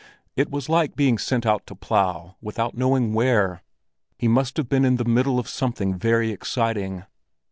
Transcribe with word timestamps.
It 0.35 0.49
was 0.49 0.67
like 0.67 0.95
being 0.95 1.19
sent 1.19 1.45
out 1.45 1.67
to 1.67 1.75
plough 1.75 2.35
without 2.41 2.75
knowing 2.75 3.13
where. 3.13 3.61
He 4.17 4.27
must 4.27 4.57
have 4.57 4.67
been 4.67 4.83
in 4.83 4.95
the 4.95 5.05
middle 5.05 5.37
of 5.37 5.47
something 5.47 5.93
very 5.95 6.31
exciting. 6.31 7.03